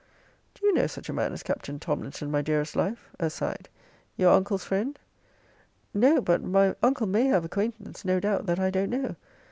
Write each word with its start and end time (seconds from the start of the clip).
Do 0.55 0.65
you 0.65 0.73
know 0.73 0.87
such 0.87 1.09
a 1.09 1.13
man 1.13 1.31
as 1.31 1.43
Captain 1.43 1.77
Tomlinson, 1.79 2.31
my 2.31 2.41
dearest 2.41 2.75
life, 2.75 3.11
[aside,] 3.19 3.69
your 4.17 4.33
uncle's 4.33 4.63
friend? 4.63 4.97
No; 5.93 6.19
but 6.21 6.41
my 6.43 6.75
uncle 6.81 7.05
may 7.05 7.25
have 7.25 7.45
acquaintance, 7.45 8.03
no 8.03 8.19
doubt, 8.19 8.47
that 8.47 8.59
I 8.59 8.71
don't 8.71 8.89
know. 8.89 9.15